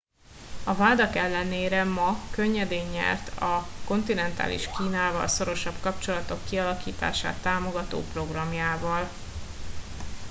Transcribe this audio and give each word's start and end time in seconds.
a 0.63 0.73
vádak 0.75 1.15
ellenére 1.15 1.83
ma 1.83 2.17
könnyedén 2.31 2.87
nyert 2.89 3.37
a 3.37 3.65
kontinentális 3.85 4.69
kínával 4.77 5.27
szorosabb 5.27 5.79
kapcsolatok 5.81 6.45
kialakítását 6.45 7.41
támogató 7.41 8.01
programjával 8.13 9.09